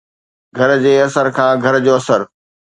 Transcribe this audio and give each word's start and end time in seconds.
گھر 0.57 0.69
جي 0.83 0.93
اثر 1.07 1.25
کان 1.37 1.53
گھر 1.65 1.75
جو 1.85 1.91
اثر 1.99 2.21